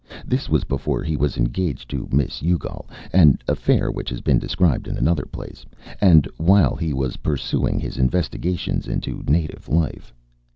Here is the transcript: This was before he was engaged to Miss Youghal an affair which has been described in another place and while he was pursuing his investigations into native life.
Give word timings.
This 0.25 0.49
was 0.49 0.63
before 0.63 1.03
he 1.03 1.15
was 1.15 1.37
engaged 1.37 1.87
to 1.91 2.09
Miss 2.11 2.41
Youghal 2.41 2.89
an 3.13 3.37
affair 3.47 3.91
which 3.91 4.09
has 4.09 4.19
been 4.19 4.39
described 4.39 4.87
in 4.87 4.97
another 4.97 5.25
place 5.25 5.63
and 6.01 6.27
while 6.37 6.75
he 6.75 6.91
was 6.91 7.17
pursuing 7.17 7.79
his 7.79 7.99
investigations 7.99 8.87
into 8.87 9.21
native 9.27 9.69
life. 9.69 10.11